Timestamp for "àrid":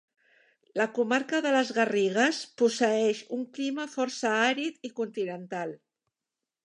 4.49-4.91